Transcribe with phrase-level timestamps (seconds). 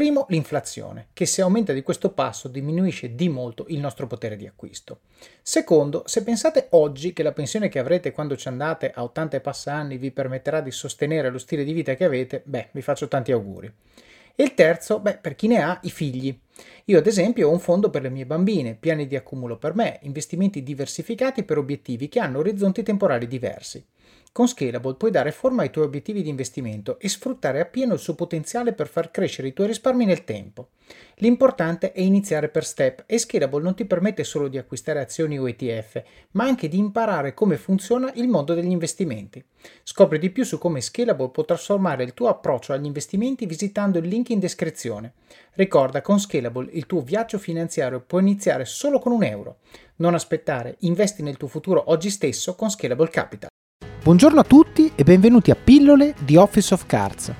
[0.00, 4.46] Primo, l'inflazione, che se aumenta di questo passo diminuisce di molto il nostro potere di
[4.46, 5.00] acquisto.
[5.42, 9.40] Secondo, se pensate oggi che la pensione che avrete quando ci andate a 80 e
[9.40, 13.08] passa anni vi permetterà di sostenere lo stile di vita che avete, beh, vi faccio
[13.08, 13.70] tanti auguri.
[14.34, 16.34] E il terzo, beh, per chi ne ha, i figli.
[16.86, 19.98] Io ad esempio ho un fondo per le mie bambine, piani di accumulo per me,
[20.02, 23.84] investimenti diversificati per obiettivi che hanno orizzonti temporali diversi.
[24.32, 28.14] Con Scalable puoi dare forma ai tuoi obiettivi di investimento e sfruttare appieno il suo
[28.14, 30.68] potenziale per far crescere i tuoi risparmi nel tempo.
[31.16, 35.48] L'importante è iniziare per step e Scalable non ti permette solo di acquistare azioni o
[35.48, 36.02] ETF,
[36.32, 39.44] ma anche di imparare come funziona il mondo degli investimenti.
[39.82, 44.06] Scopri di più su come Scalable può trasformare il tuo approccio agli investimenti visitando il
[44.06, 45.14] link in descrizione.
[45.60, 49.58] Ricorda, con Scalable il tuo viaggio finanziario può iniziare solo con un euro.
[49.96, 53.50] Non aspettare, investi nel tuo futuro oggi stesso con Scalable Capital.
[54.02, 57.30] Buongiorno a tutti e benvenuti a Pillole di Office of Cards.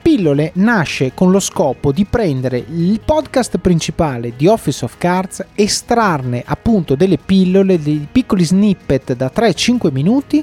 [0.00, 6.42] Pillole nasce con lo scopo di prendere il podcast principale di Office of Cards, estrarne
[6.46, 10.42] appunto delle pillole, dei piccoli snippet da 3-5 minuti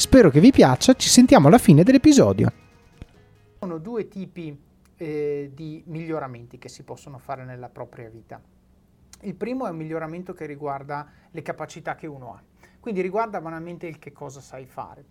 [0.00, 2.50] Spero che vi piaccia, ci sentiamo alla fine dell'episodio.
[3.58, 4.58] Sono due tipi
[4.96, 8.40] eh, di miglioramenti che si possono fare nella propria vita.
[9.20, 12.42] Il primo è un miglioramento che riguarda le capacità che uno ha,
[12.80, 15.04] quindi riguarda banalmente il che cosa sai fare.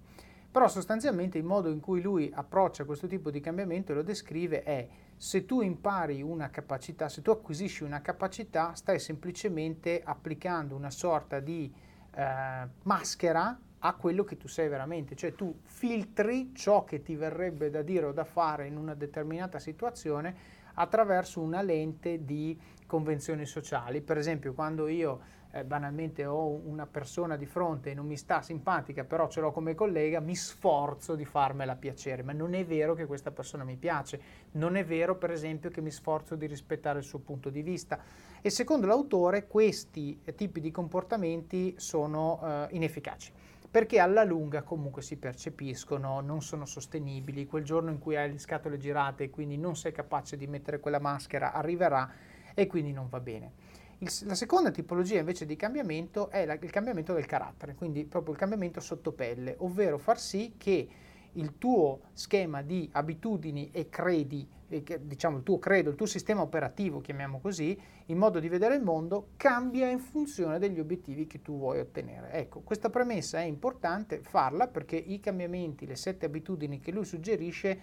[0.50, 4.64] Però sostanzialmente il modo in cui lui approccia questo tipo di cambiamento e lo descrive
[4.64, 10.90] è se tu impari una capacità, se tu acquisisci una capacità, stai semplicemente applicando una
[10.90, 11.72] sorta di
[12.16, 17.70] eh, maschera a quello che tu sei veramente, cioè tu filtri ciò che ti verrebbe
[17.70, 24.02] da dire o da fare in una determinata situazione attraverso una lente di convenzioni sociali.
[24.02, 28.42] Per esempio, quando io eh, banalmente ho una persona di fronte e non mi sta
[28.42, 32.94] simpatica, però ce l'ho come collega, mi sforzo di farmela piacere, ma non è vero
[32.94, 37.00] che questa persona mi piace, non è vero per esempio che mi sforzo di rispettare
[37.00, 38.00] il suo punto di vista.
[38.42, 43.39] E secondo l'autore questi tipi di comportamenti sono eh, inefficaci
[43.72, 48.40] perché alla lunga comunque si percepiscono, non sono sostenibili, quel giorno in cui hai le
[48.40, 52.12] scatole girate e quindi non sei capace di mettere quella maschera arriverà
[52.56, 53.52] e quindi non va bene.
[54.00, 58.34] Il, la seconda tipologia invece di cambiamento è la, il cambiamento del carattere, quindi proprio
[58.34, 60.88] il cambiamento sotto pelle, ovvero far sì che
[61.34, 67.02] il tuo schema di abitudini e credi, diciamo il tuo credo, il tuo sistema operativo,
[67.02, 71.58] chiamiamo così, il modo di vedere il mondo cambia in funzione degli obiettivi che tu
[71.58, 72.32] vuoi ottenere.
[72.34, 77.80] Ecco, questa premessa è importante farla perché i cambiamenti, le sette abitudini che lui suggerisce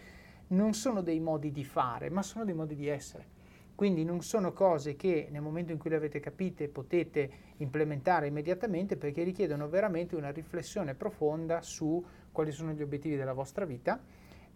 [0.48, 3.34] non sono dei modi di fare, ma sono dei modi di essere.
[3.74, 8.96] Quindi non sono cose che nel momento in cui le avete capite potete implementare immediatamente
[8.96, 14.00] perché richiedono veramente una riflessione profonda su quali sono gli obiettivi della vostra vita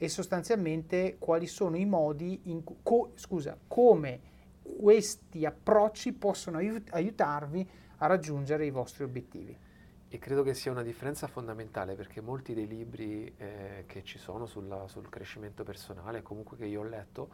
[0.02, 4.18] e sostanzialmente quali sono i modi, in, co, scusa, come
[4.62, 7.68] questi approcci possono aiutarvi
[7.98, 9.54] a raggiungere i vostri obiettivi.
[10.08, 14.46] E credo che sia una differenza fondamentale perché molti dei libri eh, che ci sono
[14.46, 17.28] sulla, sul crescimento personale, comunque che io ho letto,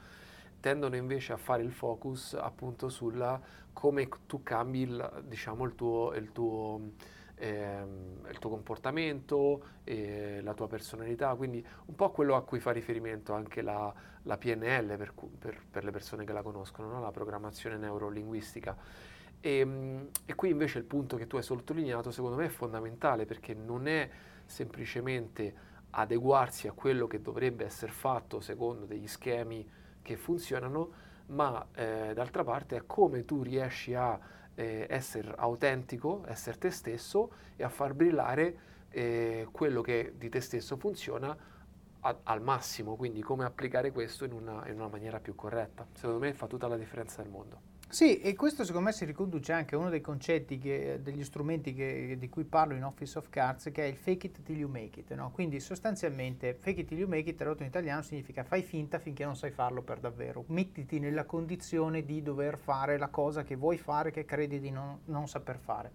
[0.59, 3.41] tendono invece a fare il focus appunto sulla
[3.73, 6.81] come tu cambi il, diciamo, il tuo, il tuo,
[7.37, 12.73] ehm, il tuo comportamento, eh, la tua personalità, quindi un po' quello a cui fa
[12.73, 17.01] riferimento anche la, la PNL per, per, per, le persone che la conoscono, no?
[17.01, 18.77] la programmazione neurolinguistica.
[19.41, 23.27] E, ehm, e qui invece il punto che tu hai sottolineato secondo me è fondamentale
[23.27, 24.09] perché non è
[24.45, 29.67] semplicemente adeguarsi a quello che dovrebbe essere fatto secondo degli schemi
[30.03, 34.19] che funzionano, ma eh, d'altra parte è come tu riesci a
[34.57, 38.59] eh, essere autentico, essere te stesso e a far brillare
[38.91, 41.37] eh, quello che di te stesso funziona
[42.01, 45.87] a, al massimo, quindi come applicare questo in una, in una maniera più corretta.
[45.93, 47.61] Secondo me fa tutta la differenza del mondo.
[47.89, 51.73] Sì, e questo secondo me si riconduce anche a uno dei concetti, che, degli strumenti
[51.73, 54.69] che, di cui parlo in Office of Cards, che è il fake it till you
[54.69, 55.15] make it.
[55.15, 55.31] No?
[55.31, 59.25] Quindi sostanzialmente fake it till you make it, tradotto in italiano, significa fai finta finché
[59.25, 60.45] non sai farlo per davvero.
[60.49, 64.99] Mettiti nella condizione di dover fare la cosa che vuoi fare, che credi di non,
[65.05, 65.91] non saper fare.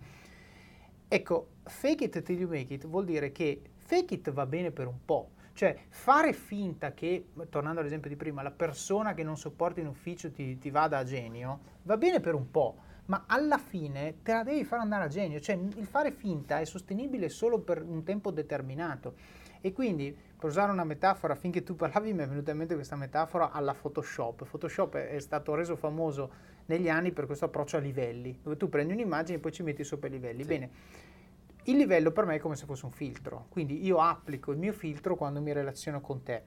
[1.10, 4.88] Ecco, fake it till you make it vuol dire che fake it va bene per
[4.88, 5.32] un po',
[5.62, 10.32] cioè, fare finta che, tornando all'esempio di prima, la persona che non sopporta in ufficio
[10.32, 14.42] ti, ti vada a genio, va bene per un po', ma alla fine te la
[14.42, 15.40] devi far andare a genio.
[15.40, 19.14] Cioè, il fare finta è sostenibile solo per un tempo determinato.
[19.62, 22.96] E quindi, per usare una metafora, finché tu parlavi mi è venuta in mente questa
[22.96, 24.46] metafora alla Photoshop.
[24.46, 26.32] Photoshop è stato reso famoso
[26.66, 29.84] negli anni per questo approccio a livelli, dove tu prendi un'immagine e poi ci metti
[29.84, 30.42] sopra i livelli.
[30.42, 30.48] Sì.
[30.48, 30.70] Bene,
[31.66, 34.74] il livello per me è come se fosse un filtro, quindi io applico il mio
[34.74, 36.44] filtro quando mi relaziono con te.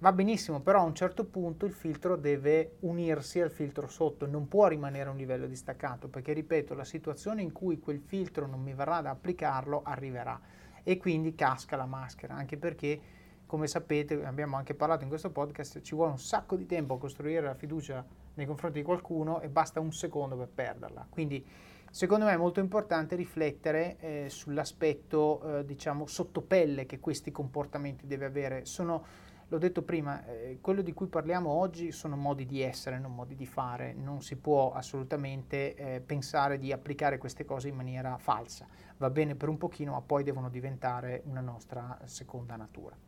[0.00, 4.48] Va benissimo, però a un certo punto il filtro deve unirsi al filtro sotto, non
[4.48, 8.60] può rimanere a un livello distaccato, perché ripeto, la situazione in cui quel filtro non
[8.60, 10.40] mi verrà da applicarlo arriverà
[10.82, 13.00] e quindi casca la maschera, anche perché
[13.46, 16.98] come sapete, abbiamo anche parlato in questo podcast, ci vuole un sacco di tempo a
[16.98, 21.06] costruire la fiducia nei confronti di qualcuno e basta un secondo per perderla.
[21.08, 21.44] Quindi
[21.90, 28.26] Secondo me è molto importante riflettere eh, sull'aspetto, eh, diciamo, sottopelle che questi comportamenti deve
[28.26, 28.66] avere.
[28.66, 29.04] Sono,
[29.48, 33.34] l'ho detto prima, eh, quello di cui parliamo oggi sono modi di essere, non modi
[33.34, 33.94] di fare.
[33.94, 38.66] Non si può assolutamente eh, pensare di applicare queste cose in maniera falsa.
[38.98, 43.07] Va bene per un pochino, ma poi devono diventare una nostra seconda natura.